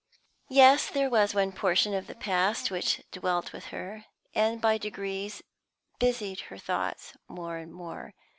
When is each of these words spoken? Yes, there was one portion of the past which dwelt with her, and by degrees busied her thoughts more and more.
Yes, 0.49 0.89
there 0.89 1.11
was 1.11 1.35
one 1.35 1.51
portion 1.51 1.93
of 1.93 2.07
the 2.07 2.15
past 2.15 2.71
which 2.71 3.03
dwelt 3.11 3.53
with 3.53 3.65
her, 3.65 4.05
and 4.33 4.59
by 4.59 4.79
degrees 4.79 5.43
busied 5.99 6.39
her 6.49 6.57
thoughts 6.57 7.13
more 7.29 7.57
and 7.57 7.71
more. 7.71 8.15